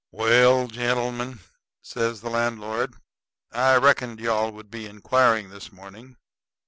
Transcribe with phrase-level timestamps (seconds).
[0.11, 1.41] "Well, gentlemen,"
[1.83, 2.95] says the landlord,
[3.51, 6.15] "I reckoned you all would be inquiring this morning.